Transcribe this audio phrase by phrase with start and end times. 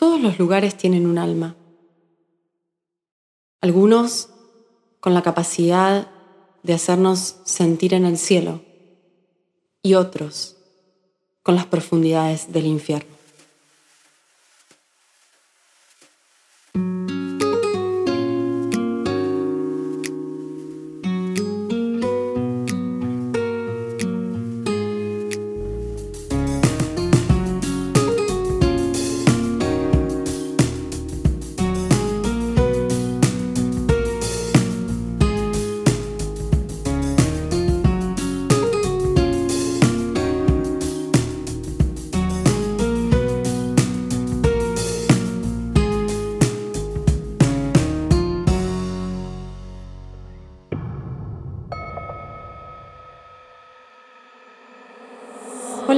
[0.00, 1.56] Todos los lugares tienen un alma.
[3.60, 4.30] Algunos
[4.98, 6.10] con la capacidad
[6.62, 8.62] de hacernos sentir en el cielo
[9.82, 10.56] y otros
[11.42, 13.14] con las profundidades del infierno.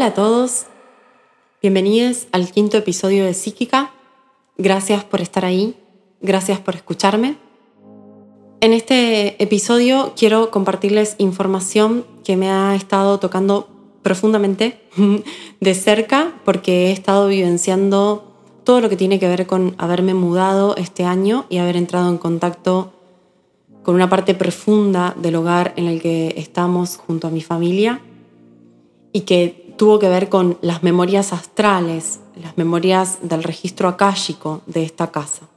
[0.02, 0.66] Hola a todos,
[1.62, 3.92] bienvenidos al quinto episodio de Psíquica.
[4.59, 5.77] Gracias por estar ahí,
[6.20, 7.37] gracias por escucharme.
[8.61, 13.69] En este episodio quiero compartirles información que me ha estado tocando
[14.03, 14.81] profundamente
[15.61, 18.25] de cerca porque he estado vivenciando
[18.64, 22.19] todo lo que tiene que ver con haberme mudado este año y haber entrado en
[22.19, 22.92] contacto
[23.84, 28.00] con una parte profunda del hogar en el que estamos junto a mi familia
[29.12, 34.83] y que tuvo que ver con las memorias astrales, las memorias del registro akáshico de
[34.84, 35.48] esta casa.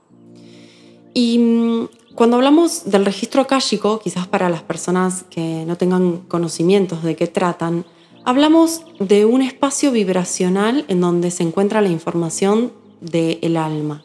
[1.13, 7.03] Y mm, cuando hablamos del registro akáshico, quizás para las personas que no tengan conocimientos
[7.03, 7.85] de qué tratan,
[8.23, 12.71] hablamos de un espacio vibracional en donde se encuentra la información
[13.01, 14.03] del alma.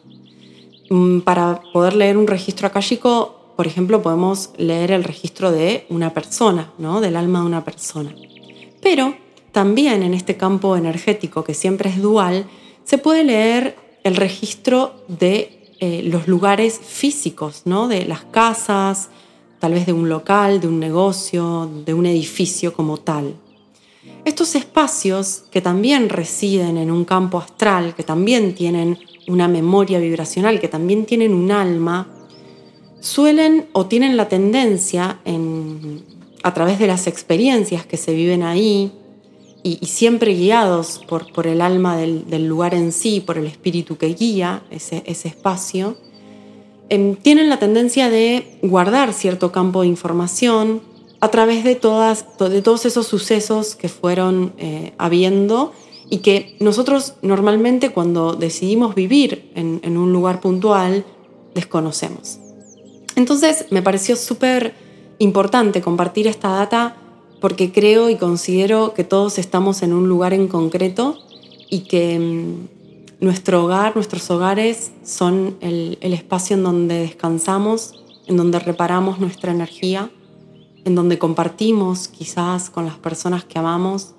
[0.89, 6.13] Mm, para poder leer un registro akáshico, por ejemplo, podemos leer el registro de una
[6.13, 7.01] persona, ¿no?
[7.01, 8.13] del alma de una persona.
[8.81, 9.15] Pero
[9.51, 12.45] también en este campo energético, que siempre es dual,
[12.83, 17.87] se puede leer el registro de eh, los lugares físicos, ¿no?
[17.87, 19.09] de las casas,
[19.59, 23.35] tal vez de un local, de un negocio, de un edificio como tal.
[24.25, 30.59] Estos espacios que también residen en un campo astral, que también tienen una memoria vibracional,
[30.59, 32.07] que también tienen un alma,
[32.99, 35.19] suelen o tienen la tendencia
[36.43, 38.91] a través de las experiencias que se viven ahí,
[39.63, 44.07] y, siempre guiados por, por el alma del, lugar en sí, por el espíritu que
[44.07, 45.97] guía ese, ese espacio,
[46.89, 50.81] em, tienen la tendencia de guardar cierto campo de información
[51.19, 55.71] a través de, todas, de todos esos sucesos que fueron eh, habiendo
[56.09, 61.05] y que nosotros normalmente cuando decidimos vivir en, en un lugar puntual
[61.53, 62.39] desconocemos.
[63.15, 64.73] Entonces me pareció súper
[65.19, 66.97] importante compartir esta data
[67.41, 71.17] porque creo y considero que todos estamos en un lugar en concreto
[71.69, 78.59] y que mm, nuestro hogar, nuestros hogares son el, espacio en donde descansamos, en donde
[78.59, 80.11] reparamos nuestra energía,
[80.85, 84.13] en donde compartimos quizás con las personas que amamos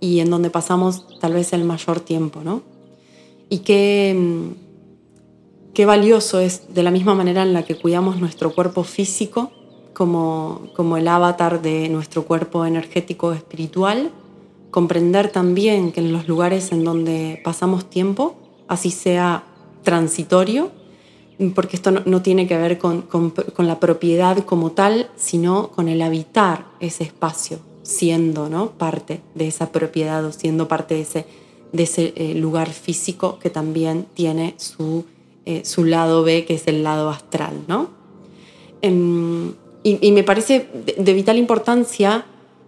[0.00, 2.62] y en donde pasamos tal vez el mayor tiempo, ¿no?
[3.50, 8.54] Y qué, mm, qué valioso es de la misma manera en la que cuidamos nuestro
[8.54, 9.52] cuerpo físico,
[9.94, 14.10] como, como el avatar de nuestro cuerpo energético espiritual,
[14.70, 18.34] comprender también que en los lugares en donde pasamos tiempo,
[18.68, 19.44] así sea
[19.82, 20.70] transitorio,
[21.54, 26.00] porque esto no, tiene que ver con, con, la propiedad como tal, sino con el
[26.00, 28.70] habitar ese espacio, siendo ¿no?
[28.70, 31.26] parte de esa propiedad o siendo parte de ese,
[31.72, 35.04] de ese eh, lugar físico que también tiene su,
[35.44, 37.64] eh, su lado B, que es el lado astral.
[37.66, 37.88] ¿no?
[38.80, 39.54] Em,
[39.84, 42.24] y, me parece de, vital importancia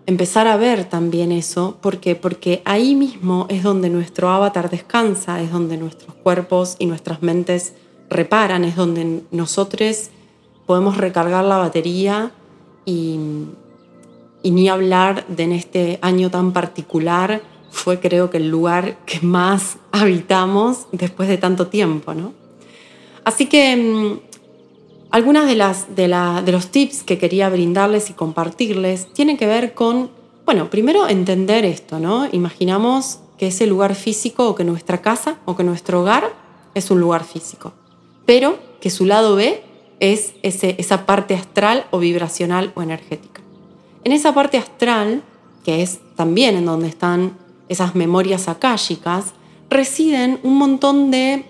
[0.07, 5.53] empezar a ver también eso, porque, porque ahí mismo es donde nuestro avatar descansa, es
[5.53, 7.75] donde nuestros cuerpos y nuestras mentes
[8.11, 10.11] reparan, es donde nosotros
[10.67, 12.33] podemos recargar la batería
[12.85, 13.19] y,
[14.43, 19.21] y ni hablar de en este año tan particular fue creo que el lugar que
[19.21, 22.33] más habitamos después de tanto tiempo, ¿no?
[23.25, 24.34] Así que mm,
[25.15, 30.11] algunas de, las, de, los tips que quería brindarles y compartirles tienen que ver con,
[30.45, 32.27] bueno, primero entender esto, ¿no?
[32.33, 36.33] Imaginamos que ese lugar físico o que nuestra casa o que nuestro hogar
[36.75, 37.73] es un lugar físico,
[38.27, 39.63] pero que su lado B
[40.01, 43.41] es ese, esa parte astral o vibracional o energética.
[44.03, 45.23] En esa parte astral,
[45.65, 47.39] que es también en donde están
[47.69, 49.27] esas memorias akáshicas,
[49.71, 51.45] residen un montón de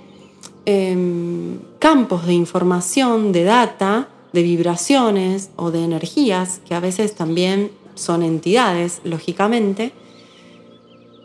[0.67, 7.73] Em, campos de información, de data, de vibraciones o de energías, que a veces también
[7.95, 9.93] son entidades, lógicamente,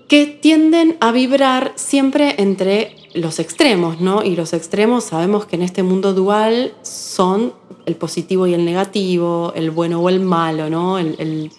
[0.10, 4.22] que tienden a vibrar siempre entre los extremos, ¿no?
[4.22, 7.54] Y los extremos sabemos que en este mundo dual son
[7.86, 11.00] el positivo y el negativo, el bueno o el malo, ¿no?
[11.00, 11.52] El,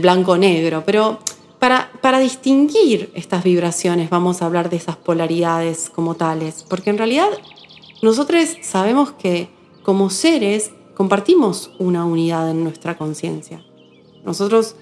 [0.00, 0.82] blanco-negro.
[0.84, 1.20] Pero
[1.60, 6.98] para, para distinguir estas vibraciones vamos a hablar de esas polaridades como tales, porque en
[6.98, 7.28] realidad
[8.02, 9.48] nosotros sabemos que
[9.82, 13.64] como seres compartimos una unidad en nuestra conciencia.
[14.24, 14.76] Nosotros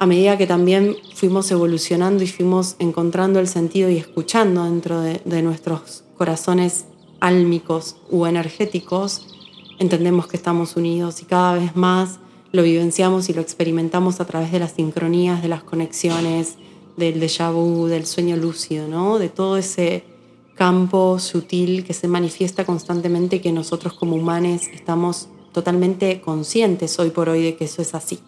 [0.00, 5.42] a medida que también fuimos evolucionando y fuimos encontrando el sentido y escuchando dentro de,
[5.42, 6.86] nuestros corazones
[7.20, 9.26] álmicos u energéticos,
[9.78, 12.18] entendemos que estamos unidos y cada vez más
[12.50, 16.56] lo vivenciamos y lo experimentamos a través de las sincronías, de las conexiones,
[16.96, 19.18] del déjà vu, del sueño lúcido, ¿no?
[19.18, 20.04] de todo ese
[20.60, 27.30] campo sutil que se manifiesta constantemente que nosotros como humanos estamos totalmente conscientes hoy por
[27.30, 28.18] hoy de que eso es así.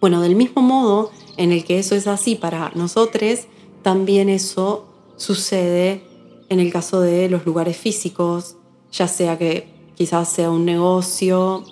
[0.00, 3.48] Bueno, del mismo modo en el que eso es así para nosotros,
[3.82, 4.86] también eso
[5.16, 6.04] sucede
[6.48, 8.54] en el caso de los lugares físicos,
[8.92, 9.66] ya sea que
[9.96, 11.64] quizás sea un negocio,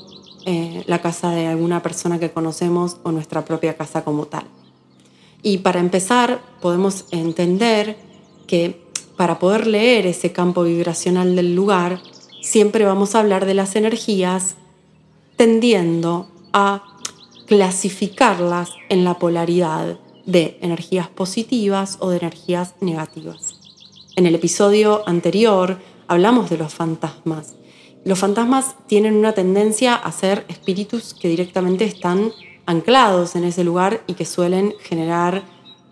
[0.47, 4.49] eh, la casa de alguna persona que conocemos o nuestra propia casa como tal.
[5.45, 7.99] Y para empezar, podemos entender
[8.49, 8.88] que
[9.19, 12.01] para poder leer ese campo vibracional del lugar,
[12.41, 14.55] siempre vamos a hablar de las energías
[15.37, 16.85] tendiendo a
[17.47, 23.57] clasificarlas en la polaridad de energías positivas o de energías negativas.
[24.15, 27.55] En el episodio anterior hablamos de los fantasmas.
[28.05, 32.31] Los fantasmas tienen una tendencia a ser espíritus que directamente están
[32.67, 35.43] anclados en ese lugar y que suelen generar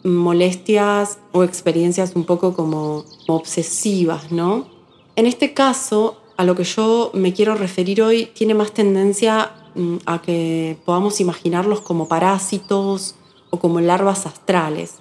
[0.07, 4.67] molestias o experiencias un poco como obsesivas, ¿no?
[5.17, 9.99] En este caso, a lo que yo me quiero referir hoy tiene más tendencia Mm,
[10.07, 13.15] a que podamos imaginarlos como parásitos
[13.51, 14.95] o como larvas astrales.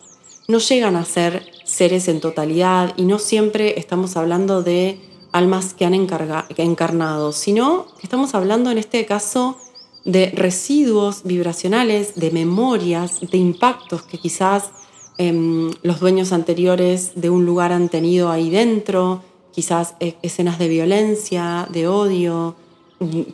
[0.50, 5.00] No llegan a ser seres en totalidad y no siempre estamos hablando de
[5.32, 9.58] almas que han encarnado, sino que estamos hablando en este caso
[10.04, 14.72] de residuos vibracionales, de memorias, de impactos que quizás
[15.18, 19.22] em, los dueños anteriores de un lugar han tenido ahí dentro,
[19.52, 22.56] quizás e-, escenas de violencia, de odio,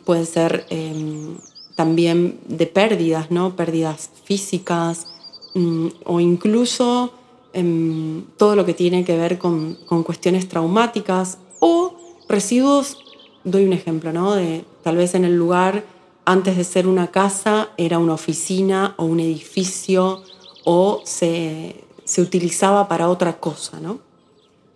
[0.04, 1.36] puede ser em,
[1.74, 3.56] también de pérdidas, ¿no?
[3.56, 5.06] Pérdidas físicas
[5.54, 7.12] mm, o incluso
[7.52, 9.74] em, todo lo que tiene que ver con,
[10.04, 11.94] cuestiones traumáticas o
[12.28, 12.98] residuos,
[13.44, 14.34] doy un ejemplo, ¿no?
[14.34, 15.84] De tal vez en el lugar
[16.24, 20.22] antes de ser una casa era una oficina o un edificio
[20.64, 24.00] o se, se utilizaba para otra cosa, ¿no?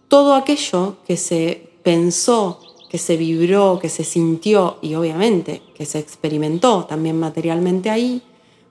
[0.08, 5.98] Todo aquello que se pensó que se vibró, que se sintió y obviamente que se
[5.98, 8.22] experimentó también materialmente ahí,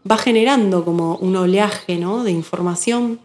[0.10, 2.24] va generando como un oleaje ¿no?
[2.24, 3.20] de información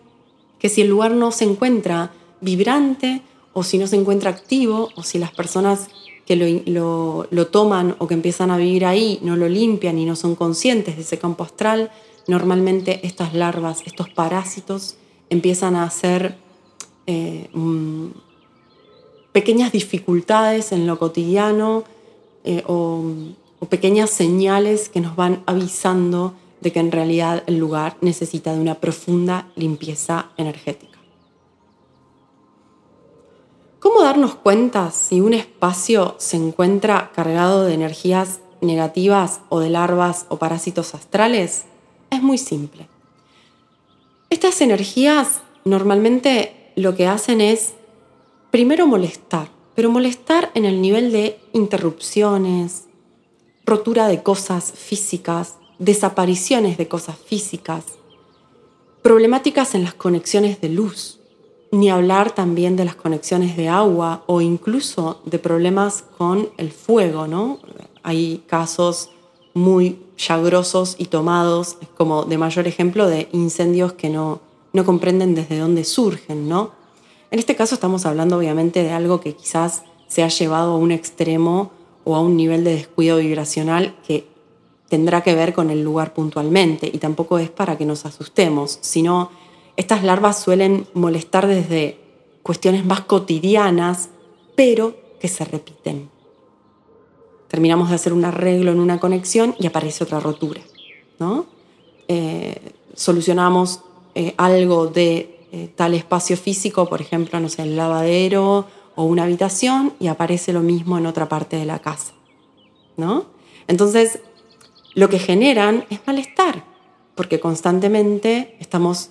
[0.59, 3.23] que si el lugar no se encuentra vibrante
[3.53, 5.89] o si no se encuentra activo o si las personas
[6.27, 10.17] que lo, lo, toman o que empiezan a vivir ahí no lo limpian y no
[10.17, 11.91] son conscientes de ese campo astral,
[12.27, 14.97] normalmente estas larvas, estos parásitos
[15.29, 16.37] empiezan a hacer
[17.07, 17.49] eh,
[19.33, 21.85] pequeñas dificultades en lo cotidiano
[22.45, 23.03] eh, o,
[23.59, 28.61] o pequeñas señales que nos van avisando de que en realidad el lugar necesita de
[28.61, 30.99] una profunda limpieza energética.
[33.79, 40.27] ¿Cómo darnos cuenta si un espacio se encuentra cargado de energías negativas o de larvas
[40.29, 41.65] o parásitos astrales?
[42.21, 42.87] Es muy simple.
[44.29, 47.73] Estas energías normalmente lo que hacen es
[48.51, 52.85] primero molestar, pero molestar en el nivel de interrupciones,
[53.65, 57.85] rotura de cosas físicas, desapariciones de cosas físicas,
[59.01, 61.21] problemáticas en las conexiones de luz,
[61.73, 67.27] ni hablar también de las conexiones de agua o incluso de problemas con el fuego,
[67.27, 67.61] ¿no?
[68.03, 69.09] Hay casos
[69.55, 74.41] muy llagrosos y tomados como de mayor ejemplo de incendios que no,
[74.73, 76.73] no comprenden desde dónde surgen, ¿no?
[77.31, 80.91] En este caso estamos hablando obviamente de algo que quizás se ha llevado a un
[80.91, 81.71] extremo
[82.05, 84.27] o a un nivel de descuido vibracional que
[84.89, 89.31] tendrá que ver con el lugar puntualmente y tampoco es para que nos asustemos, sino
[89.77, 91.99] estas larvas suelen molestar desde
[92.43, 94.11] cuestiones más cotidianas,
[94.57, 96.11] pero que se repiten.
[97.51, 100.61] Terminamos de hacer un arreglo en una conexión y aparece otra rotura.
[101.19, 101.47] ¿no?
[102.07, 103.81] Eh, solucionamos
[104.15, 109.25] eh, algo de eh, tal espacio físico, por ejemplo, no sé, el lavadero o una
[109.25, 112.13] habitación, y aparece lo mismo en otra parte de la casa.
[112.97, 113.27] ¿no?
[113.67, 114.21] Entonces,
[114.95, 116.65] lo que generan es malestar,
[117.17, 119.11] porque constantemente estamos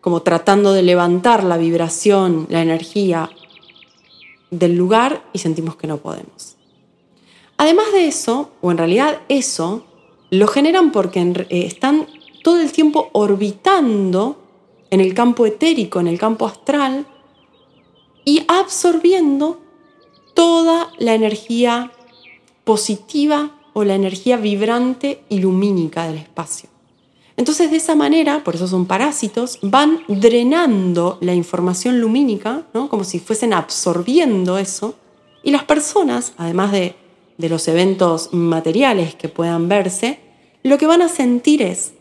[0.00, 3.30] como tratando de levantar la vibración, la energía
[4.52, 6.53] del lugar y sentimos que no podemos.
[7.56, 9.84] Además de eso, o en realidad eso,
[10.30, 12.06] lo generan porque eh, están
[12.42, 14.38] todo el tiempo orbitando
[14.90, 17.06] en el campo etérico, en el campo astral,
[18.24, 19.60] y absorbiendo
[20.34, 21.92] toda la energía
[22.64, 26.68] positiva o la energía vibrante y lumínica del espacio.
[27.36, 32.88] Entonces de esa manera, por eso son parásitos, van drenando la información lumínica, ¿no?
[32.88, 34.94] como si fuesen absorbiendo eso,
[35.42, 36.96] y las personas, además de,
[37.38, 40.20] de los eventos materiales que puedan verse,
[40.62, 41.92] lo que van a sentir es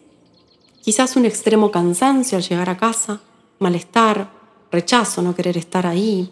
[0.82, 3.22] quizás un extremo cansancio al llegar a casa,
[3.60, 4.32] malestar,
[4.72, 6.30] rechazo, no querer estar ahí,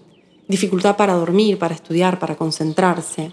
[0.48, 3.32] dificultad para dormir, para estudiar, para concentrarse,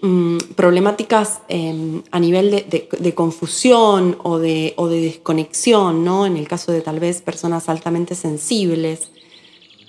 [0.00, 6.26] mm, problemáticas em, a nivel de, confusión o de, o de, desconexión, ¿no?
[6.26, 9.10] en el caso de tal vez personas altamente sensibles.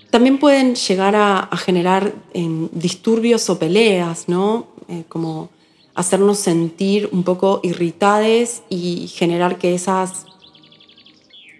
[0.09, 4.67] También pueden llegar a, generar em, disturbios o peleas, ¿no?
[4.89, 5.49] Eh, como
[5.95, 10.25] hacernos sentir un poco irritades y generar que esas,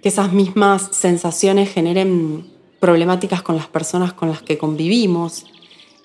[0.01, 2.46] que esas mismas sensaciones generen
[2.79, 5.46] problemáticas con las personas con las que convivimos.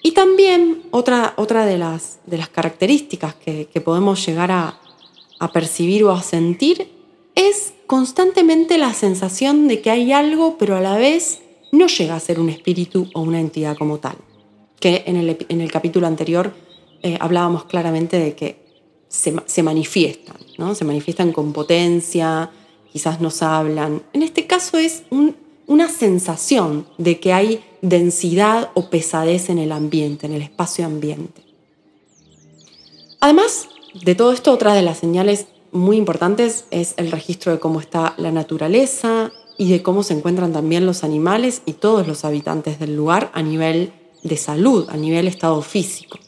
[0.03, 4.81] Y también otra, otra de, las, de las características que, podemos llegar a,
[5.39, 6.89] a percibir o a sentir
[7.35, 12.21] es constantemente la sensación de que hay algo, pero a la vez no llega a
[12.21, 14.17] ser un espíritu o una entidad como tal.
[14.81, 16.55] Que en el, en el capítulo anterior
[17.03, 18.63] eh, hablábamos claramente de que
[19.09, 20.75] se, se, manifiestan, ¿no?
[20.75, 22.51] se manifiestan con potencia,
[22.93, 24.03] quizás nos hablan.
[24.13, 25.35] En este caso es un
[25.67, 31.43] una sensación de que hay densidad o pesadez en el ambiente, en el espacio ambiente.
[33.21, 33.69] Además
[34.05, 38.15] de todo esto, otra de las señales muy importantes es el registro de cómo está
[38.19, 42.97] la naturaleza y de cómo se encuentran también los animales y todos los habitantes del
[42.97, 43.93] lugar a nivel
[44.23, 46.19] de salud, a nivel estado físico.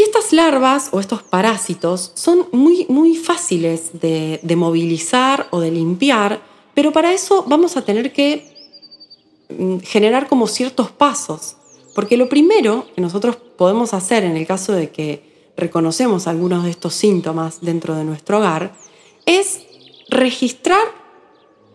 [0.00, 5.70] Y estas larvas o estos parásitos son muy, muy fáciles de, de movilizar o de
[5.70, 6.40] limpiar
[6.74, 8.76] pero para eso vamos a tener que
[9.50, 11.56] mm, generar como ciertos pasos,
[11.94, 16.70] porque lo primero que nosotros podemos hacer en el caso de que reconocemos algunos de
[16.70, 18.72] estos síntomas dentro de nuestro hogar
[19.26, 19.60] es
[20.08, 20.80] registrar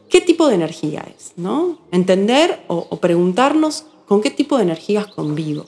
[0.09, 1.77] qué tipo de energía es, ¿no?
[1.91, 5.65] Entender o, o preguntarnos con qué tipo de energías convivo.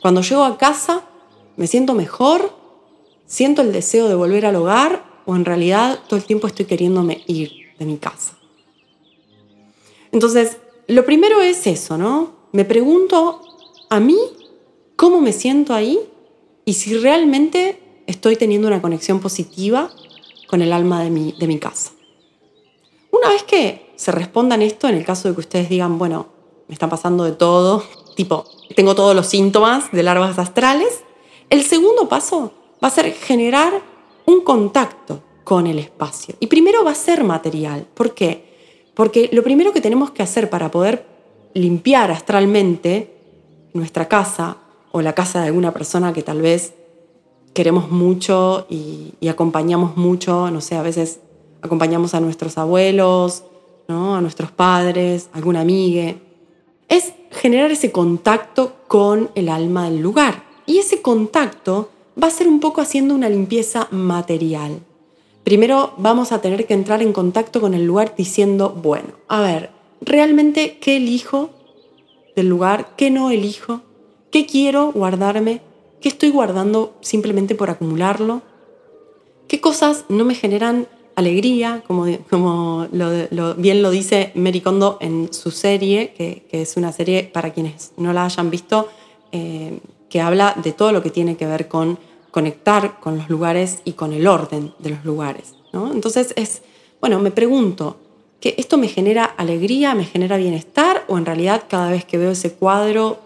[0.00, 1.04] Cuando llego a casa,
[1.58, 2.52] ¿me siento mejor?
[3.26, 5.04] ¿Siento el deseo de volver al hogar?
[5.26, 8.38] ¿O en realidad todo el tiempo estoy queriéndome ir de mi casa?
[10.12, 12.32] Entonces, lo primero es eso, ¿no?
[12.52, 13.42] Me pregunto
[13.90, 14.16] a mí
[14.96, 15.98] cómo me siento ahí
[16.64, 19.90] y si realmente estoy teniendo una conexión positiva
[20.46, 21.90] con el alma de mi, de mi casa.
[23.10, 26.28] Una vez que se respondan esto, en el caso de que ustedes digan, bueno,
[26.68, 27.82] me está pasando de todo,
[28.16, 28.44] tipo,
[28.76, 31.02] tengo todos los síntomas de larvas astrales,
[31.50, 32.52] el segundo paso
[32.82, 33.82] va a ser generar
[34.26, 36.34] un contacto con el espacio.
[36.40, 37.86] Y primero va a ser material.
[37.94, 38.90] ¿Por qué?
[38.94, 41.06] Porque lo primero que tenemos que hacer para poder
[41.54, 43.14] limpiar astralmente
[43.72, 44.58] nuestra casa
[44.92, 46.74] o la casa de alguna persona que tal vez
[47.54, 51.20] queremos mucho y, acompañamos mucho, no sé, a veces
[51.62, 53.44] acompañamos a nuestros abuelos,
[53.88, 54.16] ¿no?
[54.16, 56.14] a nuestros padres, a alguna amiga,
[56.88, 60.47] es generar ese contacto con el alma del lugar.
[60.68, 61.88] Y ese contacto
[62.22, 64.80] va a ser un poco haciendo una limpieza material.
[65.42, 69.70] Primero vamos a tener que entrar en contacto con el lugar diciendo, bueno, a ver,
[70.02, 71.48] ¿realmente qué elijo
[72.36, 72.90] del lugar?
[72.98, 73.80] ¿Qué no elijo?
[74.30, 75.62] ¿Qué quiero guardarme?
[76.02, 78.42] ¿Qué estoy guardando simplemente por acumularlo?
[79.48, 81.82] ¿Qué cosas no me generan alegría?
[81.86, 82.86] Como, como
[83.56, 88.12] bien lo dice Mary Kondo en su serie, que, es una serie para quienes no
[88.12, 88.88] la hayan visto,
[89.32, 91.98] eh, que habla de todo lo que tiene que ver con
[92.30, 95.54] conectar con los lugares y con el orden de los lugares.
[95.72, 96.62] Entonces es,
[97.00, 97.96] bueno, me pregunto,
[98.40, 102.32] ¿que esto me genera alegría, me genera bienestar o en realidad cada vez que veo
[102.32, 103.18] ese cuadro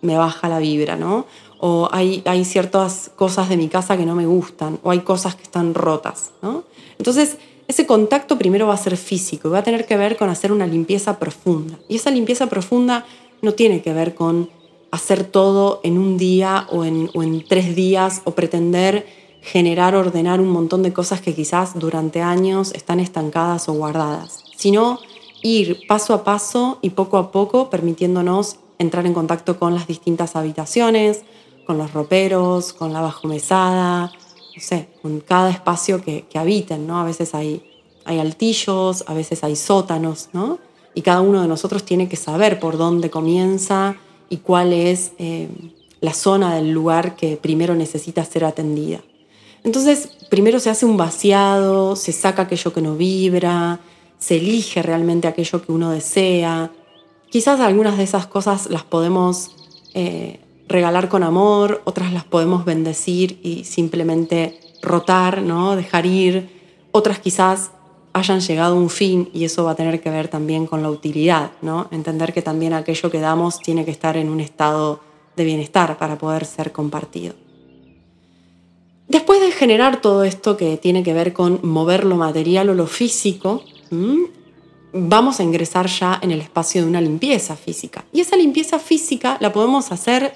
[0.00, 1.26] me baja la vibra, ¿no?
[1.60, 5.36] O hay, hay ciertas cosas de mi casa que no me gustan o hay cosas
[5.36, 6.64] que están rotas, ¿no?
[6.98, 7.38] Entonces,
[7.68, 10.50] ese contacto primero va a ser físico y va a tener que ver con hacer
[10.50, 11.78] una limpieza profunda.
[11.88, 13.06] Y esa limpieza profunda
[13.40, 14.50] no tiene que ver con
[14.92, 19.06] hacer todo en un día o en, tres días o pretender
[19.40, 25.00] generar, ordenar un montón de cosas que quizás durante años están estancadas o guardadas, sino
[25.42, 30.36] ir paso a paso y poco a poco permitiéndonos entrar en contacto con las distintas
[30.36, 31.22] habitaciones,
[31.66, 34.12] con los roperos, con la bajomesada,
[34.54, 37.00] no sé, con cada espacio que, habiten, ¿no?
[37.00, 37.64] A veces hay,
[38.04, 40.58] hay altillos, a veces hay sótanos, ¿no?
[40.94, 43.96] y cada uno de nosotros tiene que saber por dónde comienza
[44.28, 45.48] y cuál es eh,
[46.00, 49.00] la zona del lugar que primero necesita ser atendida.
[49.64, 53.80] Entonces, primero se hace un vaciado, se saca aquello que no vibra,
[54.18, 56.70] se elige realmente aquello que uno desea.
[57.30, 59.52] Quizás algunas de esas cosas las podemos
[59.94, 65.76] eh, regalar con amor, otras las podemos bendecir y simplemente rotar, ¿no?
[65.76, 66.50] dejar ir.
[66.90, 67.70] Otras quizás
[68.12, 70.90] hayan llegado a un fin y eso va a tener que ver también con la
[70.90, 71.88] utilidad, ¿no?
[71.90, 75.00] Entender que también aquello que damos tiene que estar en un estado
[75.36, 77.34] de bienestar para poder ser compartido.
[79.08, 82.86] Después de generar todo esto que tiene que ver con mover lo material o lo
[82.86, 83.62] físico,
[84.92, 88.04] vamos a ingresar ya en el espacio de una limpieza física.
[88.12, 90.32] Y esa limpieza física la podemos hacer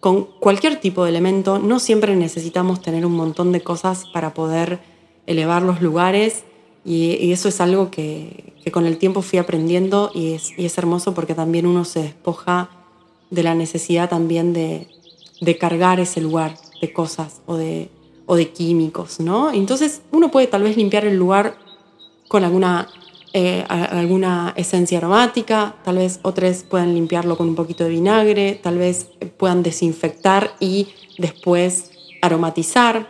[0.00, 1.58] con cualquier tipo de elemento.
[1.58, 4.80] No siempre necesitamos tener un montón de cosas para poder
[5.26, 6.44] elevar los lugares
[6.86, 11.66] y, eso es algo que, con el tiempo fui aprendiendo y es, hermoso porque también
[11.66, 12.70] uno se despoja
[13.30, 14.86] de la necesidad también de,
[15.40, 17.88] de cargar ese lugar de cosas o de,
[18.26, 19.50] o de químicos, ¿no?
[19.52, 21.58] Entonces uno puede tal vez limpiar el lugar
[22.28, 22.88] con alguna,
[23.32, 28.78] eh, alguna esencia aromática, tal vez otros puedan limpiarlo con un poquito de vinagre, tal
[28.78, 30.88] vez puedan desinfectar y
[31.18, 31.90] después
[32.22, 33.08] aromatizar.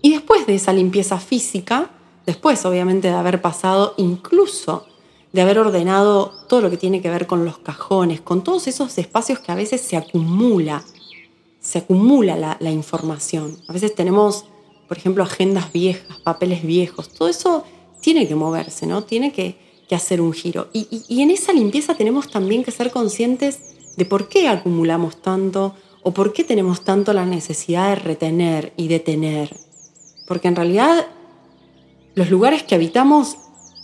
[0.00, 1.90] Y después de esa limpieza física,
[2.28, 4.84] después obviamente de haber pasado incluso
[5.32, 8.98] de haber ordenado todo lo que tiene que ver con los cajones, con todos esos
[8.98, 10.84] espacios que a veces se acumula,
[11.58, 13.56] se acumula la, información.
[13.66, 14.44] A veces tenemos,
[14.88, 17.64] por ejemplo, agendas viejas, papeles viejos, todo eso
[18.02, 19.04] tiene que moverse, ¿no?
[19.04, 20.68] Tiene que, hacer un giro.
[20.74, 23.60] y en esa limpieza tenemos también que ser conscientes
[23.96, 28.88] de por qué acumulamos tanto o por qué tenemos tanto la necesidad de retener y
[28.88, 29.56] de tener.
[30.26, 31.06] Porque en realidad
[32.14, 33.36] los lugares que habitamos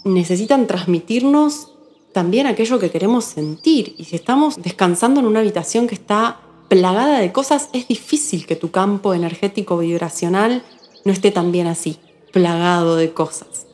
[0.04, 1.72] necesitan transmitirnos
[2.12, 3.94] también aquello que queremos sentir.
[3.98, 8.56] Y si estamos descansando en una habitación que está plagada de cosas, es difícil que
[8.56, 10.62] tu campo energético vibracional
[11.04, 11.98] no esté también así,
[12.32, 13.66] plagado de cosas.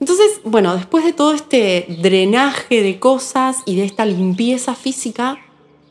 [0.00, 5.38] Entonces, bueno, después de todo este drenaje de cosas y de esta limpieza física,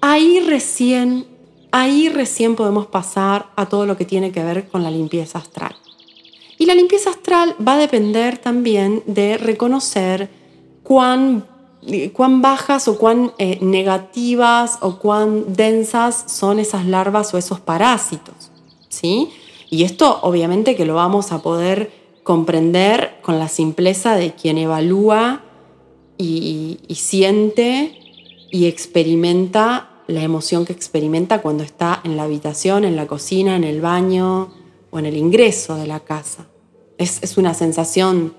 [0.02, 1.28] ahí recién,
[1.72, 5.76] ahí recién podemos pasar a todo lo que tiene que ver con la limpieza astral.
[6.58, 10.30] Y la limpieza astral va a depender también de reconocer
[10.84, 11.46] cuán,
[12.14, 18.52] cuán bajas o cuán eh, negativas o cuán densas son esas larvas o esos parásitos.
[18.90, 19.30] ¿sí?
[19.70, 21.92] Y esto obviamente que lo vamos a poder
[22.24, 25.44] comprender con la simpleza de quien evalúa
[26.18, 28.00] y, y siente
[28.50, 33.64] y experimenta la emoción que experimenta cuando está en la habitación, en la cocina, en
[33.66, 34.50] el baño,
[34.90, 36.48] o en el ingreso de la casa.
[36.98, 38.34] Es, una sensación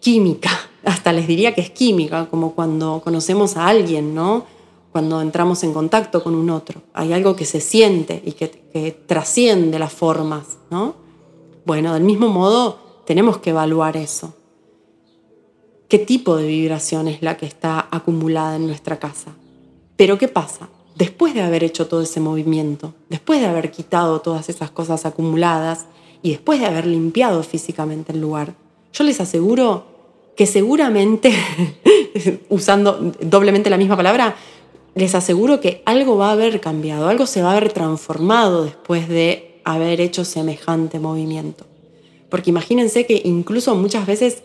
[0.00, 0.50] química,
[0.84, 4.44] hasta les diría que es química, como cuando conocemos a alguien, ¿no?
[4.92, 6.82] Cuando entramos en contacto con un otro.
[6.94, 10.94] Hay algo que se siente y que, que trasciende las formas, ¿no?
[11.64, 14.34] Bueno, del mismo modo tenemos que evaluar eso.
[15.88, 19.32] ¿Qué tipo de vibración es la que está acumulada en nuestra casa?
[19.96, 20.68] Pero ¿qué pasa?
[20.98, 25.86] Después de haber hecho todo ese movimiento, después de haber quitado todas esas cosas acumuladas
[26.22, 28.54] y después de haber limpiado físicamente el lugar,
[28.92, 29.84] yo les aseguro
[30.36, 31.32] que seguramente,
[32.48, 34.34] usando doblemente la misma palabra,
[34.96, 39.08] les aseguro que algo va a haber cambiado, algo se va a haber transformado después
[39.08, 41.64] de haber hecho semejante movimiento.
[42.28, 44.42] Porque imagínense que incluso muchas veces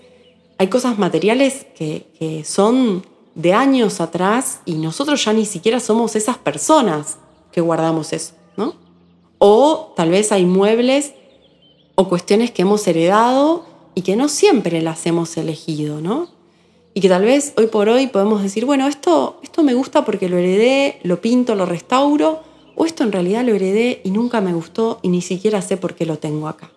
[0.60, 3.04] hay cosas materiales que, que son
[3.36, 7.18] de años atrás y nosotros ya ni siquiera somos esas personas
[7.52, 8.76] que guardamos eso, ¿no?
[9.40, 11.14] O tal vez hay muebles
[11.96, 13.66] o cuestiones que hemos heredado
[13.96, 16.30] y que no siempre las hemos elegido, ¿no?
[16.94, 20.30] Y que tal vez hoy por hoy podemos decir, bueno, esto, esto me gusta porque
[20.30, 22.42] lo heredé, lo pinto, lo restauro,
[22.76, 25.96] o esto en realidad lo heredé y nunca me gustó y ni siquiera sé por
[25.96, 26.72] qué lo tengo acá,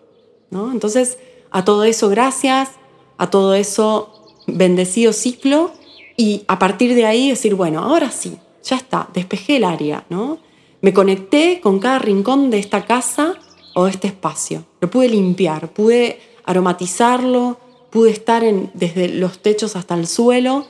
[0.49, 0.71] ¿no?
[0.71, 1.19] Entonces,
[1.51, 2.69] a todo eso, gracias,
[3.17, 5.71] a todo eso, bendecido ciclo
[6.17, 10.39] y a partir de ahí decir, bueno, ahora sí, ya está, despejé el área, ¿no?
[10.81, 13.35] Me conecté con cada rincón de esta casa
[13.75, 14.65] o este espacio.
[14.81, 17.59] Lo pude limpiar, pude aromatizarlo,
[17.91, 20.65] pude estar en, desde los techos hasta el suelo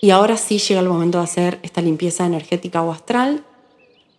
[0.00, 3.44] y ahora sí llega el momento de hacer esta limpieza energética o astral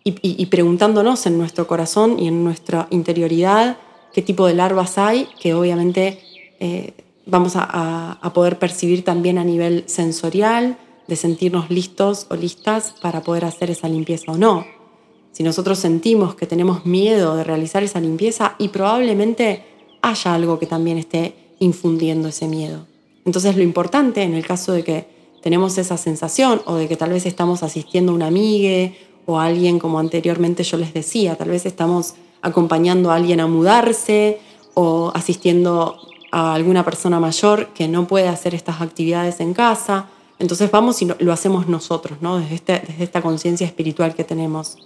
[0.04, 3.78] y, preguntándonos en nuestro corazón y en nuestra interioridad
[4.14, 6.20] qué tipo de larvas hay, que obviamente
[6.60, 6.94] eh,
[7.26, 13.46] vamos a, poder percibir también a nivel sensorial, de sentirnos listos o listas para poder
[13.46, 14.66] hacer esa limpieza o no.
[15.32, 19.64] Si nosotros sentimos que tenemos miedo de realizar esa limpieza y probablemente
[20.02, 22.88] haya algo que también esté infundiendo ese miedo.
[23.26, 25.08] Entonces lo importante en el caso de que
[25.42, 28.94] tenemos esa sensación o de que tal vez estamos asistiendo a una amiga
[29.26, 33.48] o a alguien como anteriormente yo les decía, tal vez estamos acompañando a alguien a
[33.48, 34.40] mudarse
[34.74, 35.98] o asistiendo
[36.36, 40.08] a alguna persona mayor que no puede hacer estas actividades en casa.
[40.38, 42.40] Entonces vamos y lo hacemos nosotros, ¿no?
[42.40, 44.78] desde, este, desde esta conciencia espiritual que tenemos.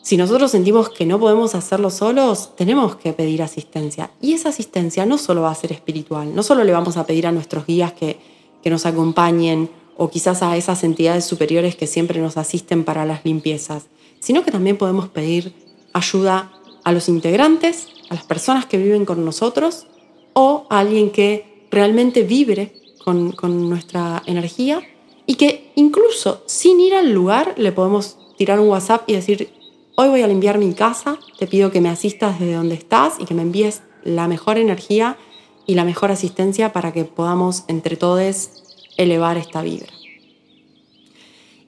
[0.00, 4.12] Si nosotros sentimos que no podemos hacerlo solos, tenemos que pedir asistencia.
[4.22, 7.26] Y esa asistencia no solo va a ser espiritual, no solo le vamos a pedir
[7.26, 8.16] a nuestros guías que
[8.64, 13.88] nos acompañen o quizás a esas entidades superiores que siempre nos asisten para las limpiezas,
[14.20, 15.52] sino que también podemos pedir
[15.92, 16.50] ayuda
[16.82, 19.86] a los integrantes, a las personas que viven con nosotros
[20.34, 22.72] o alguien que realmente vibre
[23.04, 23.34] con,
[23.68, 24.80] nuestra energía
[25.26, 29.50] y que incluso sin ir al lugar le podemos tirar un WhatsApp y decir,
[29.96, 33.24] hoy voy a limpiar mi casa, te pido que me asistas desde donde estás y
[33.24, 35.16] que me envíes la mejor energía
[35.66, 38.50] y la mejor asistencia para que podamos entre todos
[38.96, 39.92] elevar esta vibra.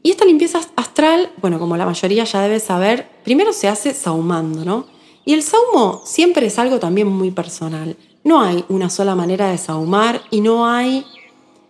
[0.02, 4.62] Y esta limpieza astral, bueno, como la mayoría ya debe saber, primero se hace saumando,
[4.64, 4.86] ¿no?
[5.24, 7.96] Y el saumo siempre es algo también muy personal.
[8.24, 11.04] No hay una sola manera de saumar y no hay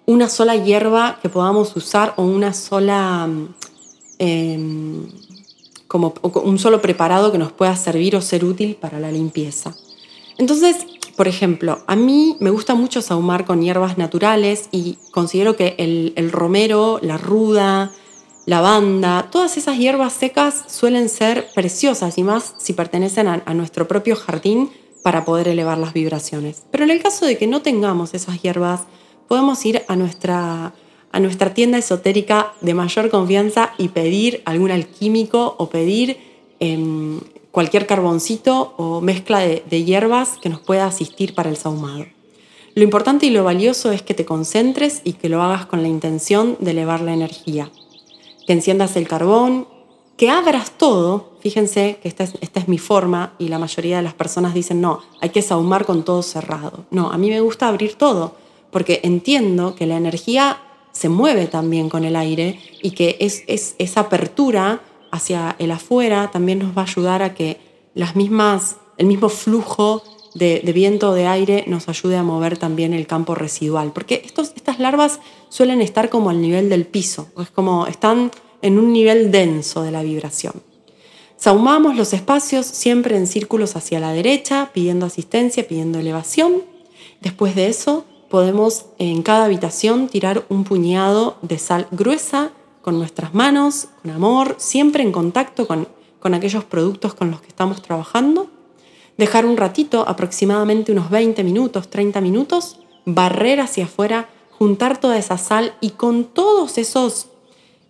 [0.06, 3.28] una sola hierba que podamos usar o una sola,
[4.18, 5.08] em,
[5.88, 9.74] como un solo preparado que nos pueda servir o ser útil para la limpieza.
[10.38, 10.86] Entonces,
[11.16, 16.30] por ejemplo, a mí me gusta mucho saumar con hierbas naturales y considero que el,
[16.30, 17.90] romero, la ruda,
[18.46, 23.88] la banda, todas esas hierbas secas suelen ser preciosas y más si pertenecen a nuestro
[23.88, 24.70] propio jardín
[25.04, 26.62] para poder elevar las vibraciones.
[26.70, 28.84] Pero en el caso de que no tengamos esas hierbas,
[29.28, 30.72] podemos ir a nuestra,
[31.12, 36.16] a nuestra tienda esotérica de mayor confianza y pedir algún alquímico o pedir
[36.58, 42.06] em, cualquier carboncito o mezcla de, de hierbas que nos pueda asistir para el sahumado.
[42.74, 45.88] Lo importante y lo valioso es que te concentres y que lo hagas con la
[45.88, 47.70] intención de elevar la energía.
[48.46, 49.68] Que enciendas el carbón,
[50.16, 54.14] que abras todo, fíjense que esta es, es mi forma y la mayoría de las
[54.14, 56.84] personas dicen, no, hay que saumar con todo cerrado.
[56.90, 58.36] No, a mí me gusta abrir todo,
[58.70, 60.58] porque entiendo que la energía
[60.94, 66.60] se mueve también con el aire y que es, esa apertura hacia el afuera también
[66.60, 67.58] nos va a ayudar a que
[67.94, 70.02] las mismas, el mismo flujo
[70.34, 74.52] de, viento o de aire nos ayude a mover también el campo residual, porque estos,
[74.56, 78.30] estas larvas suelen estar como al nivel del piso, es como están
[78.64, 80.54] en un nivel denso de la vibración.
[81.36, 86.62] Saumamos los espacios siempre en círculos hacia la derecha, pidiendo asistencia, pidiendo elevación.
[87.20, 93.34] Después de eso, podemos en cada habitación tirar un puñado de sal gruesa con nuestras
[93.34, 95.86] manos, con amor, siempre en contacto con,
[96.18, 98.48] con aquellos productos con los que estamos trabajando.
[99.18, 105.36] Dejar un ratito, aproximadamente unos 20 minutos, 30 minutos, barrer hacia afuera, juntar toda esa
[105.36, 107.28] sal y con todos esos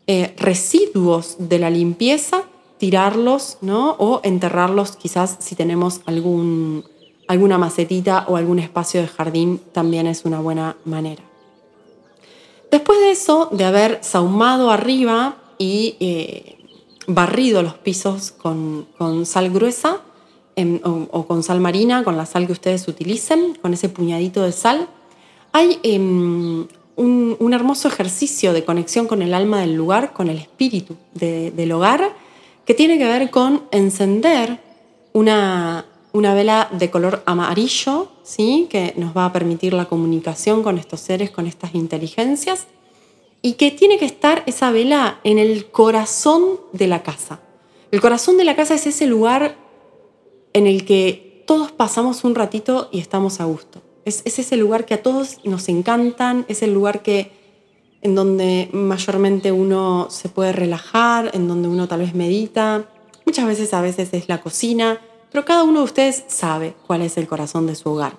[0.06, 2.44] eh, residuos de la limpieza,
[2.78, 3.96] tirarlos ¿no?
[3.98, 6.84] o enterrarlos quizás si tenemos algún,
[7.28, 11.22] alguna macetita o algún espacio de jardín, también es una buena manera.
[12.70, 16.58] Después de eso, de haber sahumado arriba y eh,
[17.06, 18.86] barrido los pisos con,
[19.24, 20.00] sal gruesa
[20.56, 24.52] em, o, con sal marina, con la sal que ustedes utilicen, con ese puñadito de
[24.52, 24.88] sal,
[25.52, 30.96] hay em, un, hermoso ejercicio de conexión con el alma del lugar, con el espíritu
[31.14, 32.14] del hogar,
[32.64, 34.60] que tiene que ver con encender
[35.12, 38.66] una, una vela de color amarillo, ¿sí?
[38.70, 42.66] que nos va a permitir la comunicación con estos seres, con estas inteligencias,
[43.42, 47.40] y que tiene que estar esa vela en el corazón de la casa.
[47.90, 49.56] El corazón de la casa es ese lugar
[50.52, 53.82] en el que todos pasamos un ratito y estamos a gusto.
[54.04, 57.32] Es, ese lugar que a todos nos encantan, es el lugar que,
[58.02, 62.88] en donde mayormente uno se puede relajar, en donde uno tal vez medita.
[63.24, 65.00] Muchas veces a veces es la cocina,
[65.32, 68.16] pero cada uno de ustedes sabe cuál es el corazón de su hogar.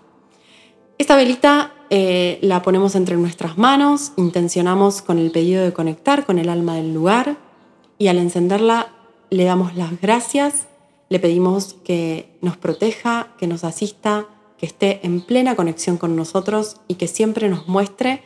[0.97, 6.39] Esta velita eh, la ponemos entre nuestras manos, intencionamos con el pedido de conectar con
[6.39, 7.37] el alma del lugar
[7.97, 8.89] y al encenderla
[9.29, 10.67] le damos las gracias,
[11.09, 16.77] le pedimos que nos proteja, que nos asista, que esté en plena conexión con nosotros
[16.87, 18.23] y que siempre nos muestre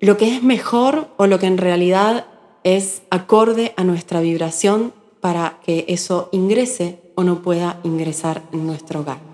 [0.00, 2.26] lo que es mejor o lo que en realidad
[2.64, 9.00] es acorde a nuestra vibración para que eso ingrese o no pueda ingresar en nuestro
[9.00, 9.29] hogar.